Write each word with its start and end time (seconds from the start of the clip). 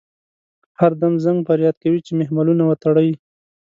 هر 0.79 0.91
دم 1.01 1.13
زنګ 1.23 1.39
فریاد 1.47 1.75
کوي 1.83 1.99
چې 2.05 2.11
محملونه 2.19 2.63
وتړئ. 2.65 3.11